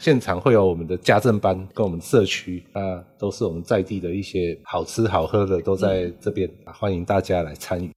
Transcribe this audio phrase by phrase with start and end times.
[0.00, 7.92] 现场会有我们的家政班跟我们社区啊，都是我们在地的一些好吃好喝的都在这边，嗯、欢迎大家来参与。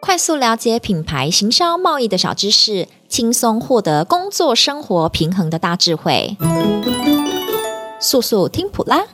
[0.00, 6.34] 快速了解品牌行销贸易的小知识，轻松获得工作生活平衡的大智慧。
[8.00, 9.04] 速速听普拉，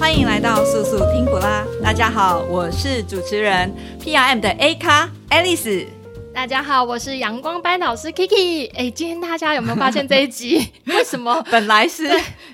[0.00, 1.62] 欢迎来到速速听普拉。
[1.82, 5.88] 大家好，我是主持人 PRM 的 A 咖 Alice。
[6.36, 8.70] 大家好，我是阳光班老师 Kiki。
[8.74, 10.70] 哎，今天大家有没有发现这一集？
[10.84, 12.06] 为什么本来是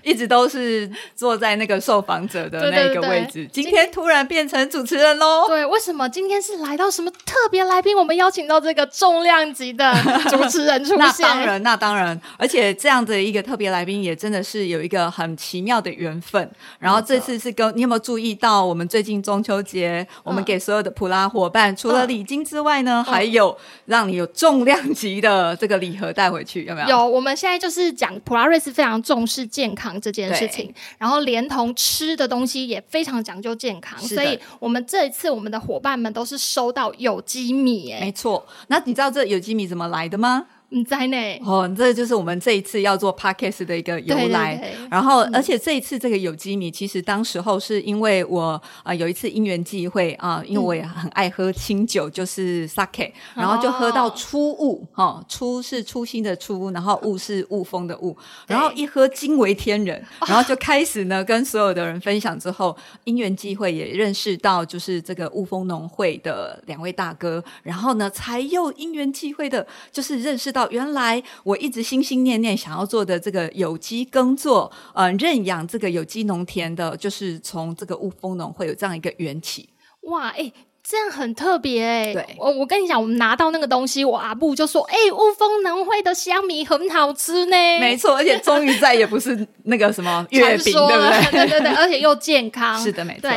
[0.04, 5.48] 一直都是坐在那个受访者的那个位置，今天突然变成主持人喽？
[5.48, 7.96] 对，为什么今天是来到什么特别来宾？
[7.96, 9.92] 我们邀请到这个重量级的
[10.30, 10.98] 主持人出现。
[10.98, 16.48] 那当然，那当然，而且这样的一个特别来宾也真的是有一个很奇妙的缘分。
[16.78, 23.58] 然后这次是跟你有没有注意到，我们最近中秋节，我们给所有的普拉伙伴，除了礼金之外呢，还有。
[23.86, 26.88] 让你有重量级的这个礼盒带回去，有没有？
[26.88, 38.46] 有，我们现在就是讲普拉瑞斯非常重视健康这件事情，然后连同吃的东西也非常讲究健康，所以我们这一次我们的伙伴们都是收到有机米，哎，没错。
[38.68, 40.46] 那你知道这有机米怎么来的吗？
[40.72, 41.40] 你在内。
[41.44, 44.56] 哦，这就是我们这一次要做 podcast 的一个由来。
[44.56, 70.61] 对对对，然后，嗯、而且这一次这个有机米，其实当时候是因为我啊、呃、有一次因缘际会啊、呃，因为我也很爱喝清酒，就是 sake，、嗯、然后就喝到初雾哈、哦，初是初心的初，然后雾是雾峰的雾，然后一喝惊为天人，然后就开始呢跟所有的人分享之后，因缘际会也认识到就是这个雾峰农会的两位大哥，然后呢才又因缘际会的，就是认识到。
[70.70, 79.68] 原来我一直心心念念想要做的这个有机耕作，呃，认养这个有机农田的，就是从这个雾峰农会有这样一个缘起。
[80.02, 80.52] 哇，哎、欸，
[80.82, 82.14] 这样很特别哎、欸。
[82.14, 87.56] 对，我我跟你讲，我们拿到那个东西，我阿布就说，哎、欸，雾峰农会的香米很好吃呢。
[87.78, 91.30] 没错，而且终于再也不是那个什么 月饼，对不对？
[91.30, 92.76] 对对对，而且又健康。
[92.82, 93.30] 是的，没错。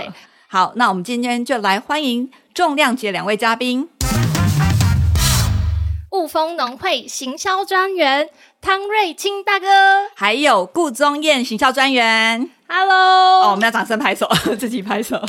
[0.48, 3.90] 好，那我们今天就来欢迎重量级两位嘉宾。
[6.26, 8.28] 雾峰农会行销专员
[8.60, 9.68] 汤瑞清大哥，
[10.16, 12.50] 还有顾宗燕行销专员。
[12.68, 14.28] Hello，哦，我们要掌声拍手，
[14.58, 15.22] 自己拍手。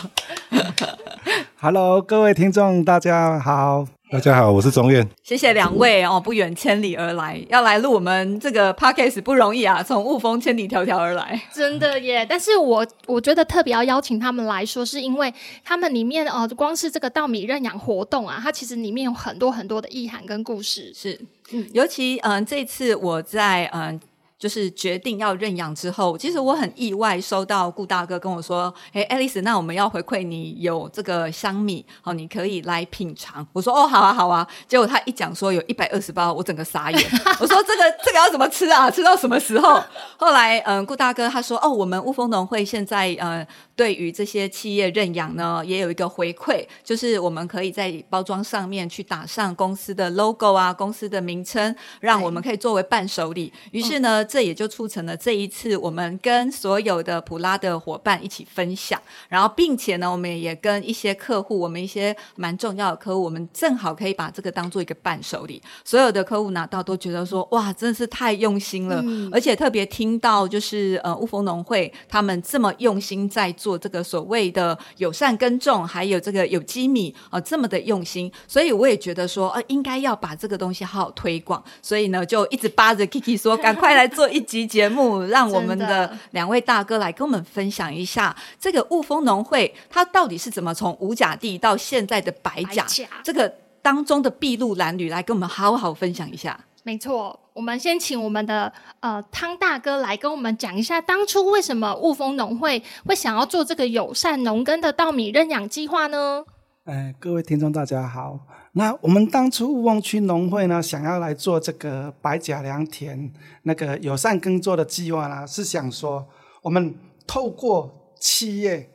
[1.60, 3.84] Hello，各位听众，大家好。
[4.16, 5.06] 大家好，我是宗彦。
[5.22, 12.24] 谢谢两位哦，不远千里而来，要来录我们这个 podcast 不容易啊，从雾峰千里迢迢而来，真的耶。
[12.26, 15.30] 但是我我觉得特别要邀请他们来说，是因为
[15.62, 20.90] 他们里面哦，光是这个稻米认养活动啊，它其实里面有很多很多的意涵跟故事。
[20.94, 24.00] 是，嗯，尤其嗯，这次我在嗯。
[24.38, 37.00] 就是决定要认养之后，其实我很意外收到顾大哥跟我说：“哎，Alice，那我们要回馈你有这个香米，好，你可以来品尝。”我说：“哦，好啊，好啊。”结果他一讲说有一百二十包，我整个傻眼。
[37.40, 38.90] 我说：“这个这个要怎么吃啊？
[38.90, 39.82] 吃到什么时候？”
[40.18, 53.50] 后来，嗯，顾大哥他说：“哦，我们雾峰农会现在呃，对于这些企业认养呢，也有一个回馈，就是我们可以在包装上面去打上公司的 logo 啊，公司的名称，让我们可以作为伴手礼。
[53.70, 54.22] 于是呢。
[54.22, 65.62] 嗯”这也就促成了这一次我们跟所有的普拉的伙伴一起分享，然后并且呢，我们也跟一些客户，我们一些蛮重要的客户，我们正好可以把这个当做一个伴手礼。
[65.84, 81.62] 所有的客户拿到都觉得说，哇，真的是太用心了，嗯、而且特别听到就是呃雾峰农会他们这么用心在做这个所谓的友善耕种，还有这个有机米啊、呃，这么的用心，所以我也觉得说，呃，应该要把这个东西好好推广。
[81.80, 84.15] 所以呢，就一直扒着 Kiki 说，赶快来。
[84.16, 96.58] 做一集节目，让我们的两位大哥来跟我们分享一下这个雾峰农会，它到底是怎么从五甲地到现在的白甲，白甲这个当中的筚路蓝缕，来跟我们好好分享一下。
[96.82, 106.42] 没错，我们先请我们的呃汤大哥来跟我们讲一下，当初为什么雾峰农会会想要做这个友善农耕的稻米认养计划呢？
[106.84, 108.38] 哎，各位听众大家好。
[108.78, 113.32] 那我们当初雾峰区农会呢，想要来做这个白甲良田
[113.62, 116.26] 那个友善耕作的计划呢，是想说，
[116.60, 116.94] 我们
[117.26, 118.90] 透过企业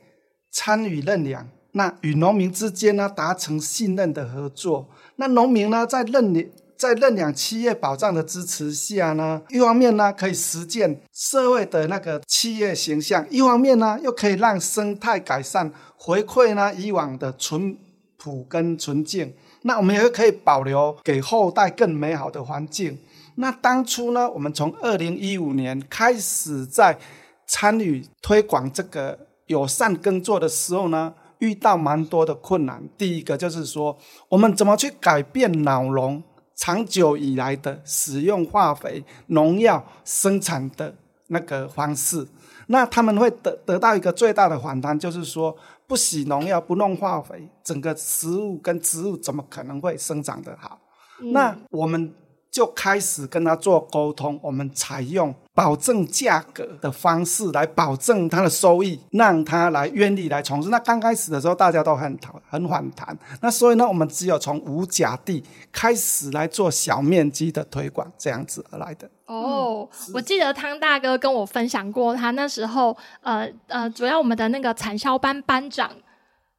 [0.52, 4.88] 参与认养，那与农民之间呢达成信任的合作。
[5.16, 17.76] 那农民呢在认领在认养企业保障的支持下呢，一方面呢可以实践社会的那个企业形象，一方面呢又可以让生态改善，回馈呢以往的淳
[18.16, 19.34] 朴跟纯净。
[19.62, 22.98] 那我们也可以保留给后代更美好的环境。
[23.36, 26.98] 那当初呢，我们从二零一五年开始在
[27.46, 32.82] 参与推广这个友善耕作的时候呢，遇到蛮多的困难。
[32.98, 33.96] 第一个就是说，
[34.28, 36.22] 我们怎么去改变老农
[36.54, 40.94] 长久以来的使用化肥、农药生产的
[41.28, 42.28] 那个方式，
[42.66, 45.56] 那他们会得得到一个最大的反弹，就是说
[45.92, 50.80] 不洗农药、不弄化肥，整个食物跟植物怎么可能会生长得好？
[51.20, 52.14] 嗯、那我们。
[52.52, 60.68] 就开始跟他做沟通，我们采用保证价格的方式来保证他的收益，让他来愿意来从事。
[60.68, 63.16] 那刚开始的时候，大家都很讨很反弹。
[63.40, 69.10] 那所以呢，我们只有从无甲地开始来做小面积的推广，这样子而来的。
[69.24, 75.90] 哦，我记得汤大哥跟我分享过，他那时候呃呃，主要我们的那个产销班班长。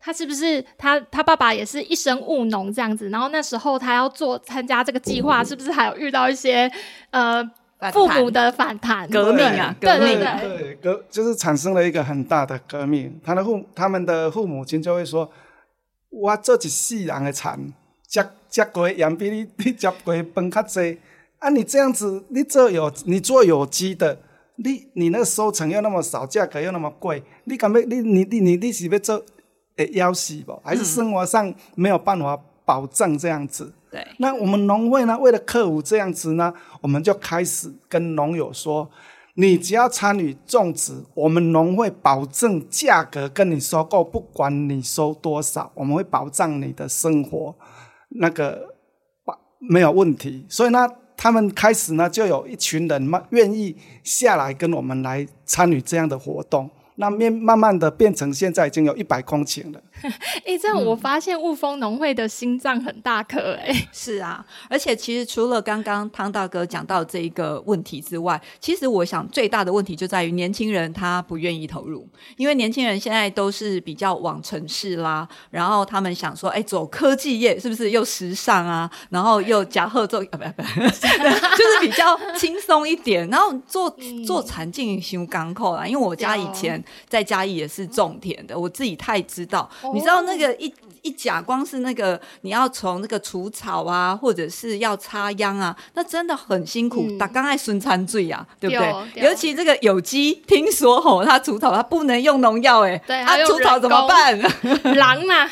[0.06, 3.10] 他是不是他他爸爸也是一生务农这样子？
[3.10, 6.70] 然后那时候他要做参加这个计划，是不是还有遇到一些
[7.12, 7.42] 呃
[7.94, 9.74] 父母的反弹革命啊？
[9.80, 13.18] 对对对对，革就是产生了一个很大的革命。
[13.24, 15.32] 他的父他们的父母亲就会说
[16.12, 17.74] ：“我做一世人的田，
[18.10, 21.00] 吃吃过盐比你你吃过饭较济
[21.40, 21.48] 啊！
[21.48, 24.18] 你这样子，你做有你做有机的，
[24.58, 29.24] 你你那个收成又那么少，价格又那么贵，你敢要你你你你你是要做？”
[29.78, 30.60] 诶，要死不？
[30.64, 33.66] 还是生活上没有办法保证这样子？
[33.66, 34.08] 嗯、对。
[34.20, 35.18] 那我们农会呢？
[35.18, 38.90] 为了克服这样子呢，我们就开始跟农友说：
[39.36, 47.56] 你只要参与种植，我们农会保证价格跟你收购，不管你收多少，我们会保障你的生活
[48.10, 48.76] 那个
[49.58, 50.46] 没有问题。
[50.48, 50.88] 所以呢，
[51.18, 56.70] 他们开始呢，就有一群人嘛，愿意下来跟我们来参与这样的活动。
[56.96, 59.82] 那面慢慢的变成现在已经有一百公顷了。
[60.02, 60.12] 哎、
[60.46, 63.88] 欸，这样我发现雾峰农会的心脏很大颗哎、欸。
[63.94, 78.90] 是啊，而且其实除了刚刚汤大哥讲到这一个问题之外，其实我想最大的问题就在于年轻人他不愿意投入，因为年轻人现在都是比较往城市啦，然后他们想说，哎、欸，走科技业是不是又时尚啊？
[79.10, 83.30] 然后又夹贺做啊，不不， 就是比较轻松一点。
[83.30, 83.90] 然后做
[84.26, 89.70] 做产进修港口啦，因为我家以前在嘉义也是种田的，我自己太知道。
[89.94, 97.06] 你知道那个一一甲光是那个你要从那个除草啊，或者是要插秧啊，那真的很辛苦。
[97.18, 99.24] 打刚爱孙餐醉呀，对不对？
[99.24, 104.40] 尤其这个有机，听说吼，它除草它不能用农药，哎，对，它除草怎么办？
[104.96, 105.50] 狼嘛。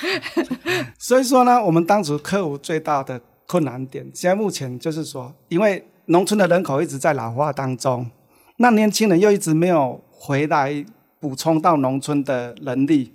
[0.98, 8.10] 所以说呢，我们当初克服最大的困难点，现在目前就是说，因为农村的人口一直在老化当中，
[8.58, 10.86] 那年轻人又一直没有回来
[11.20, 13.14] 补充到农村的能力。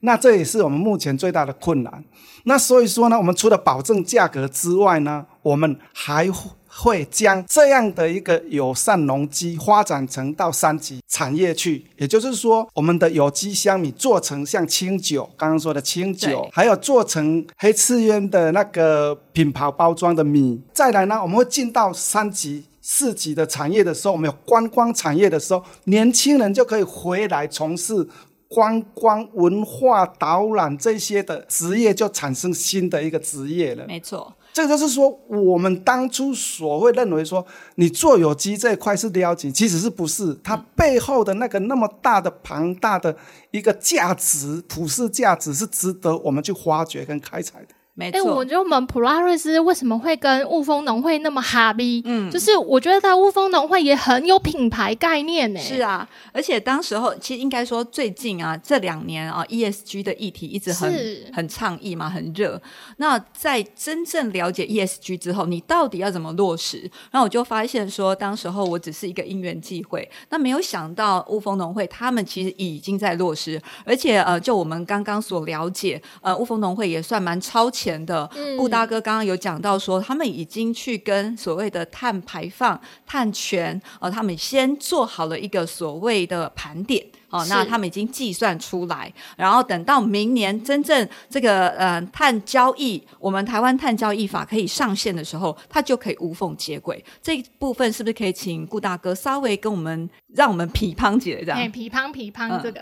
[0.00, 2.04] 那这也是我们目前最大的困难。
[2.44, 6.30] 那所以说呢，我们除了保证价格之外呢，我们还
[6.68, 11.84] 会将这样的一个友善农机发展成到三级产业去。
[11.96, 20.62] 也就是说，我们的有机香米做成像清酒，刚刚说的清酒，还有做成黑刺园的那个品牌包装的米。
[20.72, 28.06] 再来呢，我们会进到三级、四级的产业的时候，我们有观光产业的时候，年轻人就可以回来从事。
[28.48, 33.84] 观光文化导览这些的职业就产生新的一个职业了。
[33.86, 37.44] 没错，这个就是说，我们当初所会认为说，
[37.74, 40.34] 你做有机这一块是了解，其实是不是？
[40.42, 43.16] 它背后的那个那么大的庞大的
[43.50, 47.74] 一个价值，普世价值是值得我们去发掘跟开采的。
[47.98, 52.02] 没错，我觉得我们普拉瑞斯为什么会跟雾峰农会那么哈逼？
[52.04, 55.58] 嗯，就是我觉得在雾峰农会也很有品牌概念呢。
[55.58, 60.92] 是啊，而且当时候其实应该说最近啊这两年啊 ESG 的议题一直很
[61.32, 62.60] 很倡议嘛，很热。
[62.98, 66.82] 那在真正了解 ESG 之后，你到底要怎么落实？
[67.10, 77.85] 然后我就发现说，当时候我只是一个因缘际会，那没有想到雾峰农会他们其实已经在落实，而且呃，就我们刚刚所了解，呃，雾峰农会也算蛮超前。
[77.86, 78.28] 前的
[78.58, 97.04] 顾大哥刚刚有讲到说，他们已经去跟所谓的碳排放、碳权，呃，他们先做好了一个所谓的盘点，哦，那他们已经计算出来，然后等到明年真正这个呃碳交易，我们台湾碳交易法可以上线的时候，它就可以无缝接轨。
[97.22, 101.56] 这一部分是不是可以请顾大哥稍微跟我们，让我们批判几这样？
[101.56, 102.80] 哎，批判批判这个，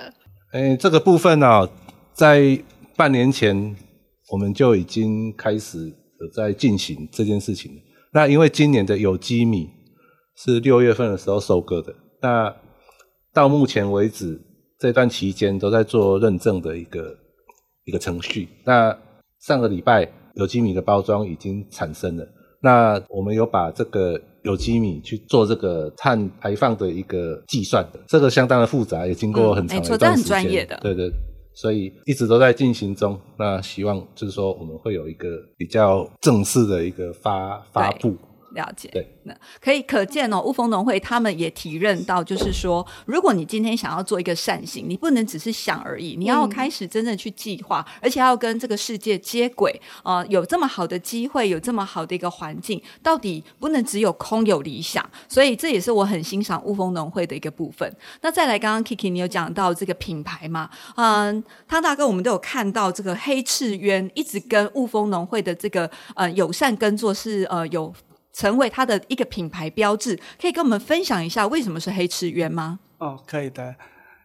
[0.53, 1.69] 哎、嗯，这个部分呢、啊，
[2.15, 2.59] 在
[2.97, 3.77] 半年前。
[4.31, 5.93] 我们就已经开始
[6.33, 7.81] 在进行这件事情了。
[8.13, 9.69] 那因为今年的有机米
[10.37, 12.55] 是六月份的时候收割的，那
[13.33, 14.41] 到目前为止
[14.79, 17.15] 这段期间都在做认证的一个
[17.85, 18.49] 一个程序。
[18.65, 18.97] 那
[19.41, 22.27] 上个礼拜有机米的包装已经产生了，
[22.63, 29.99] 那我们有把这个有机米去做这个碳排放的一个计算的，这个相当的复杂，也经过很长一段时间。
[29.99, 30.79] 嗯，没错，这很专业的。
[30.81, 31.13] 对对。
[31.55, 33.19] 所以一直都在进行中。
[33.39, 38.17] 那希望就是说，我们会有一个比较正式的一个发发布。
[38.55, 50.27] 了解，对，那可以可见哦，雾峰农会他们也提认到，就是说，如果你今天想要做一个善行，你不能只是想而已，你要开始真正去计划，嗯、而且要跟这个世界接轨啊、呃！
[50.29, 57.91] 有这么好的机会，有这么好的一个环境，到底不能只有空有理想，所以这也是我很欣赏雾峰农会的一个部分。
[58.23, 60.71] 那再来，刚刚 Kiki 你有讲到这个品牌嘛？
[60.97, 67.93] 嗯，汤大哥，我们都有看到这个黑赤鸢一直跟雾峰农会的这个呃友善耕作是呃有。
[68.35, 72.81] 成为它的一个品牌标志，可以跟我们分享一下为什么是黑赤鸢吗？
[72.99, 73.75] 哦，可以的，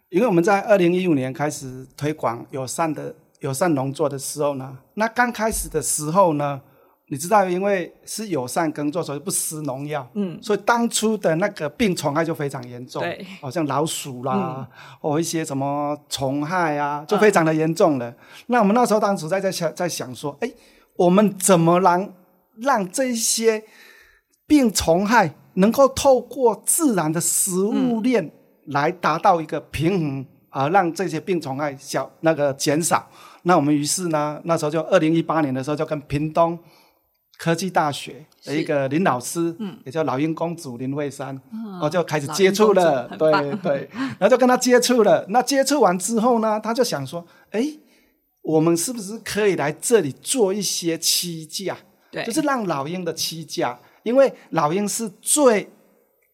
[0.10, 6.60] 因为我们在二零一五年开始推广友善的友善农作的时候呢，那刚开始的时候呢，
[7.10, 14.68] 你知道，因为是友善耕作，所以不施农药，嗯，所以当初的那个病虫害就非常严重，对，好像老鼠啦，
[15.00, 18.10] 或、嗯、一些什么虫害啊，就非常的严重了。
[18.10, 18.16] 嗯、
[18.48, 20.52] 那我们那时候当时在在想在想说，哎，
[20.96, 22.14] 我们怎么让
[22.62, 23.64] 让这些
[24.50, 28.32] 病虫害能够透过自然的食物链
[28.66, 33.08] 来达到一个平衡，而、嗯、让这些病虫害小那个减少。
[33.44, 36.58] 那我们于是呢，那时候就二零一八年的时候，就跟屏东
[37.38, 45.24] 科技大学的一个林老师，嗯，也叫老鹰公主林慧珊，然后就开始接触了，对对，然后就跟他接触了。
[45.30, 47.64] 那接触完之后呢，他就想说，哎，
[48.42, 51.78] 我们是不是可以来这里做一些栖架？
[52.12, 53.80] 对，就是让老鹰的栖架。
[54.04, 55.70] 因为老鹰是最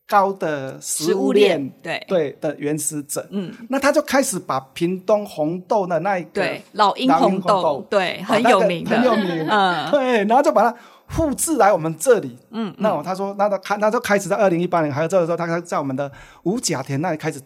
[0.08, 2.06] 高的食物链，对。
[2.08, 16.12] 对的原始者，嗯，那他就开始把屏东红豆的那一个对老鹰红豆，对很有名的，很有名，嗯，对，然后就把它复制来我们这里，嗯，那他说，那他开，他就开始在二零一八年还有这个时候，他在我们的
[16.44, 17.42] 五甲田那里开始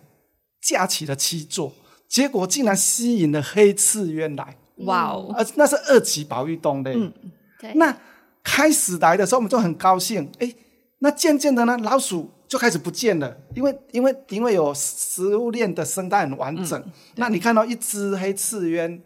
[0.62, 1.72] 架起了七座，
[2.10, 7.14] 结果竟然吸引了黑刺鸢来，哇哦，呃那是二级保育动物，嗯，
[7.62, 7.96] 对，那。
[8.44, 10.54] 开始来的时候，我们就很高兴，哎，
[11.00, 16.80] 那渐渐的呢，老鼠就开始不见了，因为因为因为有食物链的生态很完整。
[16.80, 19.02] 嗯、那你看到一只黑刺鸢，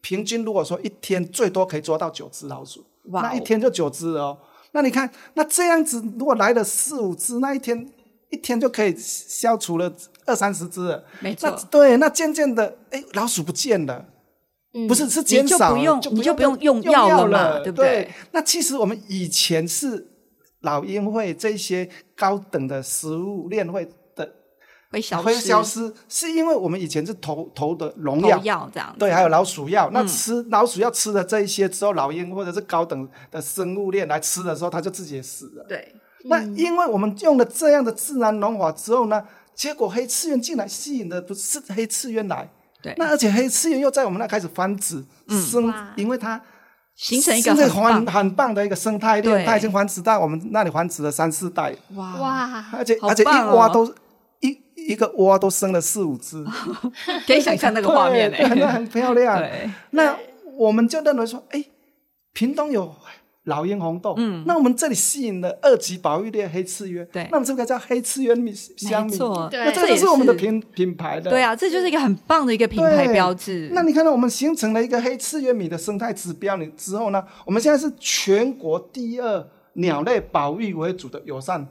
[0.00, 4.38] 平均如果说一天最多可以捉到九只老鼠，哦，那一天就九只哦。
[4.72, 7.88] 那你看，那这样子如果来了四五只，那一天
[8.30, 9.92] 一天就可以消除了
[10.26, 11.04] 二三十只了。
[11.20, 14.06] 没错，那对，那渐渐的，哎，老鼠不见了。
[14.72, 18.08] 嗯、不是是减少，你就不用，你就不用用药了嘛，对不对？
[18.30, 20.06] 那其实我们以前是
[20.60, 23.84] 老鹰会这些高等的食物链会
[24.14, 24.30] 的
[24.92, 29.88] 会消失，会消失，是因为我们以前是投投的农药，药这样对，还有老鼠药。
[29.88, 35.64] 嗯、那吃老鼠药吃了这一些之后，老鹰或者是高等的生物链来吃的时候，它就自己也死了。
[35.68, 35.92] 对，
[36.26, 42.48] 那因为我们用了这样的自然农法之后呢，结果黑刺鸢进来吸引的不是黑刺鸢来。
[42.82, 46.40] 对，那而且黑赤鸢又在我们那开始繁殖，嗯、生，因为它
[46.94, 51.74] 形成一个很很棒的一个生态链，它已经繁殖到我们那里繁殖了三四代。
[51.94, 52.64] 哇哇！
[52.72, 53.86] 而且、哦、而且一窝都
[54.40, 56.44] 一一个窝都生了四五只，
[57.26, 59.42] 可以想象那个画面嘞，很很漂亮。
[59.90, 60.16] 那
[60.56, 61.64] 我们就认为说，哎，
[62.32, 62.94] 屏东有。
[63.44, 69.12] 老鹰红豆，嗯，那我们这里吸引了二级保育的黑刺鸢，对，那我们是不是叫黑刺鸢米香米？
[69.12, 73.70] 没错，对，那这就是我们的品品牌的，对啊，这就是一个很棒的一个品牌标志。
[73.72, 77.24] 那你看到我们形成了一个黑刺鸢米的生态指标，你之后呢？
[77.46, 81.66] 我们现在是全国第二鸟类保育为主的友善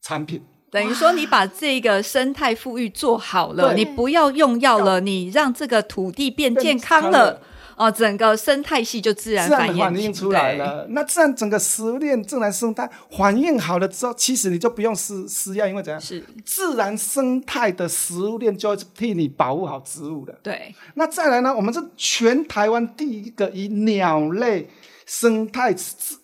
[0.00, 0.40] 产品，
[0.70, 7.40] 等于说你把这个生态富裕做好了，你不要用药了，你让这个土地变健康了。
[7.76, 10.86] 哦，整个生态系就自然反应，反应出来了。
[10.90, 16.00] 那自然整个食物链自然生态反应好了之后，其实你就不用施施药，因为怎样？
[16.00, 20.38] 是自然生态的食物链就会替你保护好植物的。
[20.42, 20.74] 对。
[20.94, 21.54] 那再来呢？
[21.54, 24.68] 我们是全台湾第一个以鸟类
[25.06, 25.74] 生态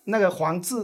[0.05, 0.75] 那个防治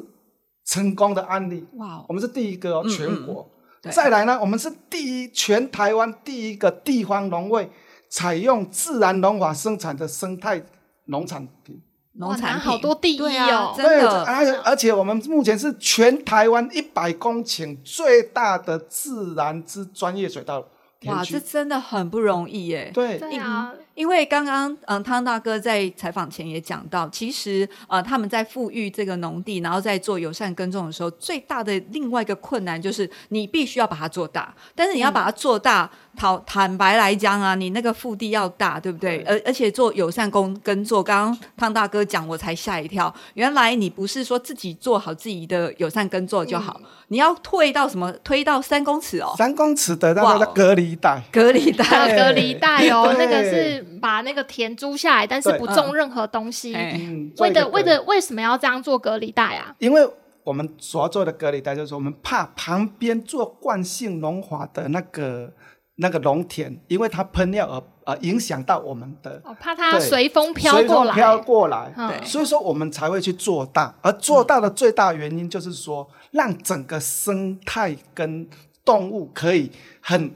[0.65, 1.65] 成功的案例。
[1.73, 2.03] 哇！
[2.07, 3.49] 我们是第一个哦，全国。
[3.91, 4.39] 再来呢？
[4.41, 7.69] 我们是第一全台湾第一个地方农会。
[8.09, 10.63] 采用自然农法生产的生态
[11.05, 11.81] 农产品，
[12.13, 20.65] 农产品好多第一哦，对，而且而且我们目前是全台湾一百公顷最大的自然之专业水稻
[20.99, 21.35] 田区。
[21.35, 22.91] 哇，这真的很不容易耶！
[22.93, 23.73] 对，对啊。
[23.95, 39.23] 因为刚刚嗯汤大哥在采访前也讲到，其实呃他们在富裕这个农地，然后在做友善耕种的时候，最大的另外一个困难就是你必须要把它做大，但是你要把它做大，坦、嗯、坦白来讲啊，你那个腹地要大，对不对？
[39.25, 48.11] 而而且做友善工耕作，刚刚汤大哥讲，我才吓一跳，原来你不是说自己做好自己的友善耕作就好，嗯、你要退到什么？
[48.25, 51.85] 推到三公尺哦，三公尺的那个隔离带，隔离带，
[52.17, 53.84] 隔离带哦， 那个是。
[53.99, 56.73] 把那个田租下来，但是不种任何东西。
[56.73, 59.75] 嗯，为的为的为什么要这样做隔离带啊？
[59.79, 60.07] 因为
[60.43, 65.51] 我们所要做的隔离带，就是说我们怕旁边做惯性农法的那个
[65.97, 71.91] 那个农田，因为它喷药而呃影响到我们的，哦、怕它随风飘过来，飘过来。
[71.95, 78.47] 对，所以说我们才会去做大，而做大的最大原因就是说，让整个生态跟
[78.83, 79.71] 动物可以
[80.01, 80.31] 很。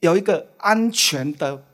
[0.00, 1.64] 有一个安全的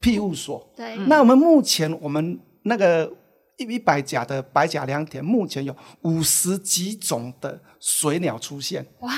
[0.00, 0.70] 庇护所。
[0.76, 3.12] 对，那我们目前我们那个
[3.56, 8.86] 一一百甲的白甲良田，目前有五十几种的水鸟出现。
[9.00, 9.12] 哇！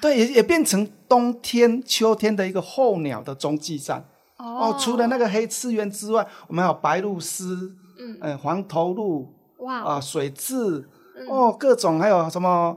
[0.00, 4.04] 对，也也变成冬天、秋天的一个候鸟的中继站。
[4.38, 10.84] 哦，哦，除了那个黑翅鸢之外，我们还有白鹭鸶，嗯，呃、黄头鹭，哇，啊、呃，水蛭，
[11.16, 12.76] 嗯、哦，各种还有什么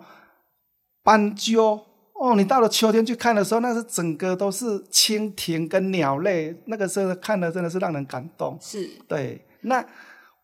[1.03, 1.79] 斑鸠。
[2.17, 8.57] 哦，你到了秋天去看的时候，那是整个都是蜻蜓跟鸟类，那个时候看的真的是让人感动。
[8.61, 9.45] 是，对。
[9.61, 9.85] 那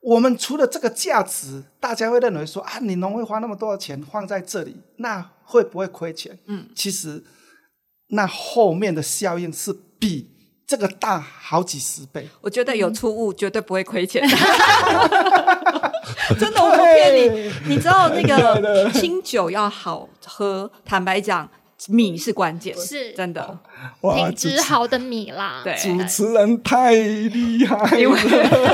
[0.01, 6.37] 我们除了这个价值，大家会认为说啊，你农会花那么多的钱放在这里，那会不会亏钱？
[6.47, 7.23] 嗯，其实
[8.09, 10.29] 那后面的效应是比
[10.67, 12.27] 这个大好几十倍。
[12.41, 14.27] 我觉得有出物绝对不会亏钱。
[16.37, 17.49] 真的，我不骗你。
[17.67, 21.49] 你知道那个清酒要好喝，坦白讲。
[21.89, 23.57] 米是关键，是真的，
[24.01, 25.61] 品质好的米啦。
[25.63, 28.19] 对，主持人太厉害，因为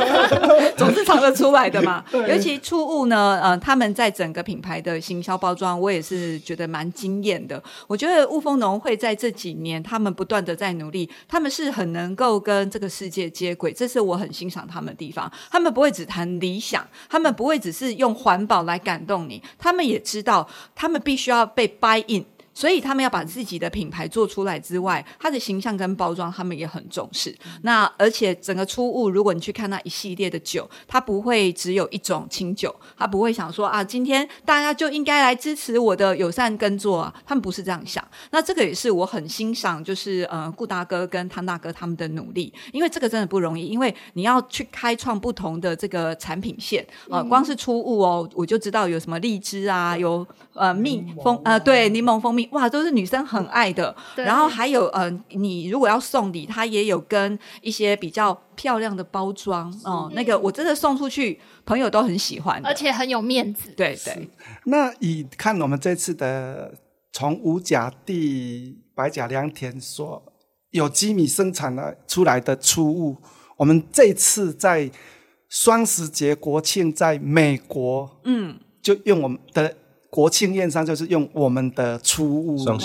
[0.75, 2.03] 总是尝得出来的嘛。
[2.27, 7.61] 尤其初雾呢，呃，他们在整个品牌的行销包装，我也是觉得蛮惊艳的。
[7.87, 15.31] 我觉得雾峰农会在这几年，他们不断的在努力，他们是很能够跟这个世界接轨，这是我很欣赏他们的地方。
[15.49, 22.25] 他们不会只谈理想，他们不会只是用环保来感动你，他们也知道，他们必须要被 buy in。
[22.57, 27.31] 所以他们要把自己的品牌做出来之外，他的形象跟包装他们也很重视。
[27.61, 38.03] 那而且整个初物，如果你去看那一系列的酒，它不会只有一种清酒，他不会想说啊，今天大家就应该来支持我的友善耕作啊，他们不是这样想。
[38.31, 52.46] 那这个也是我很欣赏，就是呃顾大哥跟汤大哥他们的努力，因为这个真的不容易，因为你要去开创不同的这个产品线啊、呃，光是初物哦，我就知道有什么荔枝啊，有呃蜜蜂呃对柠檬蜂蜜。
[52.51, 53.95] 哇，都是女生很爱的。
[54.15, 60.15] 然后还有，嗯、呃，你如果要送礼，它也有跟一些比较漂亮的包装哦、嗯。
[60.15, 63.71] 那个我真的送出去，朋友都很喜欢，而且很有面子。
[63.75, 64.29] 对对。
[64.65, 66.73] 那以看我们这次的
[67.13, 70.21] 从五甲地白甲良田所
[70.71, 73.17] 有机米生产的出来的出物，
[73.57, 74.89] 我们这次在
[75.49, 79.75] 双十节国庆在美国，嗯，就用我们的。
[80.17, 82.75] 国庆宴上就是用我们的初物做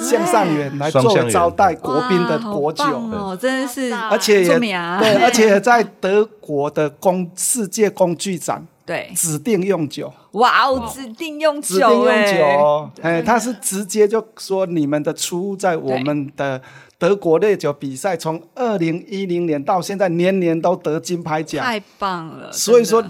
[0.00, 2.82] 向上元来做招待国宾的国酒。
[2.84, 9.12] 哦，真的是，而且也对， 而且在德国的工世界工具展对。
[9.14, 16.60] 指定用酒，哇哦，指定用酒，指定用酒，哎，他是直接就说你们的初雾在我们的
[16.98, 23.04] 德国烈酒比赛，从二零一零年到现在年年都得金牌奖，太棒了，所以说。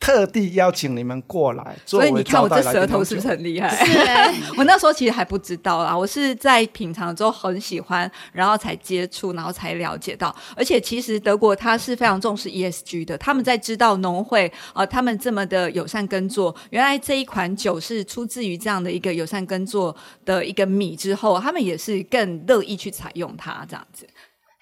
[0.00, 3.68] 特地邀请你们过来，所以你看我这舌头是不是很厉害？
[3.84, 10.34] 是、欸， 我那时候其实还不知道啦，我是在品尝之后很喜欢，然后才接触，然后才了解到。
[10.56, 24.06] 而且其实德国它是非常重视 ESG 的，他们在知道农会啊、呃，他们这么的友善耕作，原来这一款酒是出自于这样的一个友善耕作的一个米之后，他们也是更乐意去采用它这样子。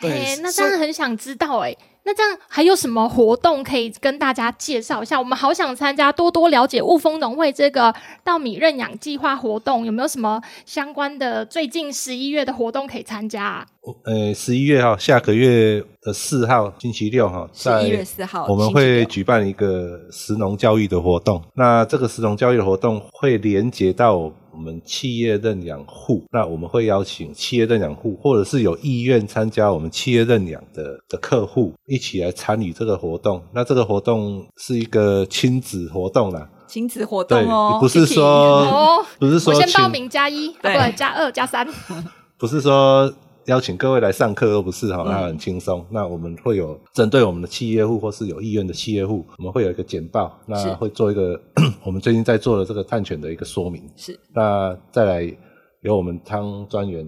[0.01, 1.79] 对，欸、那真的很想知道哎、欸。
[2.07, 5.19] 那这样还有什么活动可以跟大家介绍一下？
[5.19, 7.93] 我们好想参加，多多了解雾峰农会这个
[8.23, 13.67] 稻米认养计划活动，有没有什么相关的最近十一月的活动可以参加啊？
[14.05, 21.43] 呃，十一月哈，下个月的四号星期六哈，十一月四号，我们会举办一个食农教育的活动。
[21.55, 24.31] 那这个食农教育的活动会连接到。
[24.57, 33.43] 我们企业认养户，那我们会邀请企业认养户，或者是有意愿参加我们企业认养的的客户，一起来参与这个活动。
[33.53, 41.69] 那这个活动是一个亲子活动啦，亲子活动哦，不是说，哦、不是说，我先报名加一，对，加二加三，
[42.39, 43.13] 不是说。
[43.47, 45.85] 邀请各位来上课都不是哈，那很轻松。
[45.91, 51.41] 那我们会有针对我们的企业户或是有意愿的企业户，我们会有一个简报，那会做一个
[51.85, 53.83] 我们最近在做的这个探权的一个说明。
[53.97, 55.37] 是，那再来
[55.83, 57.07] 由我们汤专员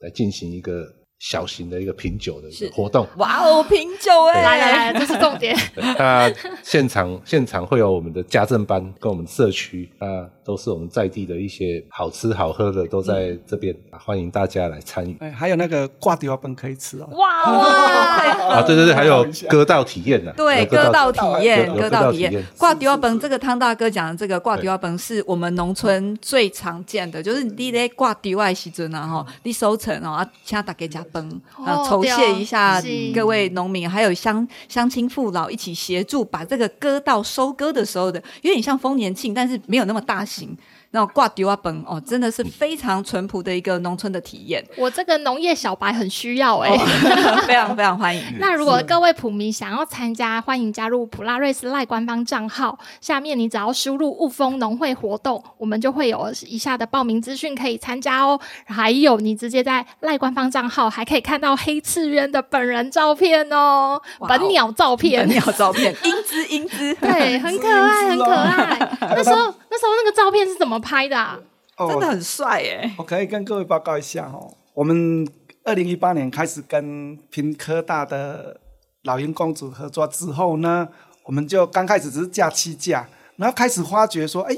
[0.00, 0.84] 来进行一个
[1.20, 3.06] 小型的一个品酒的一个活动。
[3.18, 5.54] 哇哦，品酒哎，来来来，这是重点。
[5.76, 15.14] 那现场 现场会有我们的家政班跟我们社区啊，都是我们在地的一些好吃好喝的都在这边，嗯、欢迎大家来参与。
[15.20, 17.08] 哎，还有那个挂丢本可以吃哦。
[17.12, 20.32] 哇哇啊，对对对，还有割稻体验呢。
[20.34, 22.42] 对，割稻体验，割稻体验。
[22.56, 32.82] 挂丢本这个汤大哥讲的这个挂丢本是我们农村最常见的，就是你在挂丢外时阵啊哈，你收成哦，啊请大家加崩啊，酬谢一下
[33.14, 40.56] 各位农民，还有乡乡亲父老一起协助把这个割稻收割的时候的，有点像丰年庆，但是没有那么大型。
[40.92, 44.64] 那种挂丢啊本哦，真的是非常淳朴的一个农村的体验。
[44.76, 48.22] 我这个农业小白很需要哎、欸哦， 非常非常欢迎。
[48.40, 52.78] 那如果各位普迷想要参加，欢迎加入普拉瑞斯赖官方账号。
[53.00, 58.40] 下面你只要输入雾峰农会活动，我们就会有以下的报名资讯可以参加哦。
[58.66, 68.98] 还有你直接在赖官方账号还可以看到黑翅鸢的本人照片哦，哦 本鸟照片，本鸟照片，英姿英姿，对，很可爱，很可爱。
[69.00, 70.78] 那时候那时候那个照片是怎么？
[70.78, 71.38] 拍的、啊
[71.76, 72.90] 哦、真的很帅耶！
[72.98, 75.26] 我可以跟各位报告一下哦，我们
[75.64, 78.60] 二零一八年开始跟屏科大的
[79.04, 80.88] 老鹰公主合作之后呢，
[81.24, 84.54] 我们就刚开始只是架气架，然后开始发觉说，哎，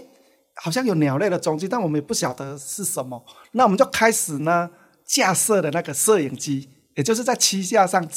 [0.56, 4.70] 好像有鸟类的踪迹，但我们也不晓得是什么，那我们就开始呢
[5.04, 8.08] 架设的那个摄影机，也就是在气架上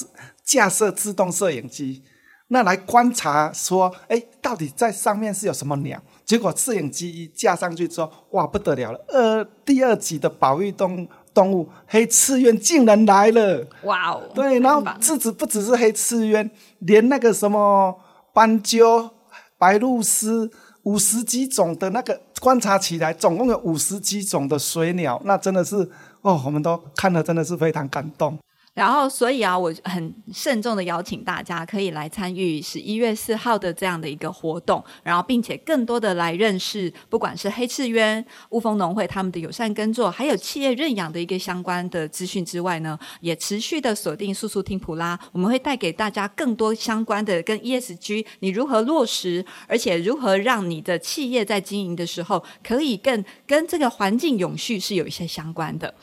[0.44, 2.04] 架设自动摄影机，
[2.50, 6.00] 那来观察说，哎，到底在上面是有什么鸟？
[6.24, 9.00] 结果摄影机一架上去之后，哇，不得了了！
[9.10, 13.66] 二第二级的保育动动物黑翅鸢竟然来了！
[13.84, 14.24] 哇哦！
[14.34, 18.00] 对，然后不止不只是黑翅鸢，连那个什么
[18.32, 19.10] 斑鸠、
[19.58, 20.52] 白鹭鸶，
[20.84, 25.78] 五十几种的那个观察起来，总共有五十几种的水鸟，那真的是
[26.22, 28.38] 哦，我们都看了，真的是非常感动。
[28.76, 55.96] 然后，所以啊，我很慎重的邀请大家可以来参与十一月四号的这样的一个活动，然后并且更多的来认识，不管是黑翅鸢、雾峰农会他们的友善耕作，还有企业认养的一个相关的资讯之外呢，也持续的锁定速速听普拉，我们会带给大家更多相关的跟 ESG 你如何落实，而且如何让你的企业在经营的时候可以更跟这个环境永续是有一些相关的。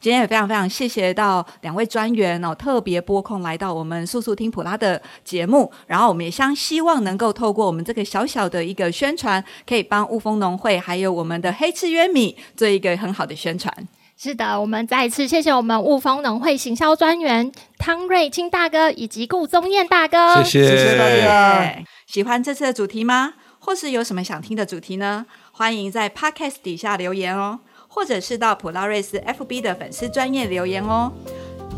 [0.00, 13.72] 今天也非常非常谢谢到两位专员哦，特别拨空来到我们速速听普拉的节目，然后我们也相希望能够透过我们这个小小的一个宣传，可以帮雾峰农会还有我们的黑翅鸢米做一个很好的宣传。
[14.18, 21.82] 是的，我们再一次谢谢我们雾峰农会行销专员汤瑞清大哥以及顾宗彦大哥，谢谢，谢谢大家。
[22.06, 23.34] 喜欢这次的主题吗？
[23.58, 25.26] 或是有什么想听的主题呢？
[25.50, 27.60] 欢迎在 Podcast 底下留言哦。
[27.94, 31.12] 或者是到普拉瑞斯 FB 的粉丝专业留言哦。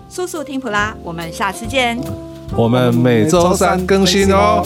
[0.09, 1.99] 速速听普拉，我们下次见。
[2.57, 4.63] 我们每周三更新哦。